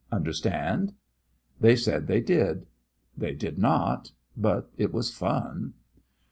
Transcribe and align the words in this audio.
Understand?" 0.11 0.95
They 1.59 1.75
said 1.75 2.07
they 2.07 2.21
did. 2.21 2.65
They 3.15 3.35
did 3.35 3.59
not. 3.59 4.13
But 4.35 4.71
it 4.75 4.91
was 4.91 5.11
fun. 5.15 5.75